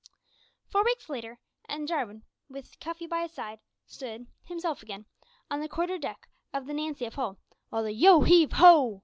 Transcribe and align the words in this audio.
Four 0.71 0.83
weeks 0.83 1.09
later, 1.09 1.37
and 1.69 1.87
Jarwin, 1.87 2.23
with 2.49 2.79
Cuffy 2.79 3.05
by 3.05 3.21
his 3.21 3.33
side, 3.33 3.59
stood, 3.85 4.25
"himself 4.43 4.81
again," 4.81 5.05
on 5.51 5.59
the 5.59 5.69
quarterdeck 5.69 6.27
of 6.51 6.65
the 6.65 6.73
Nancy 6.73 7.05
of 7.05 7.13
Hull, 7.13 7.37
while 7.69 7.83
the 7.83 7.93
"Yo, 7.93 8.21
heave 8.21 8.53
ho!" 8.53 8.99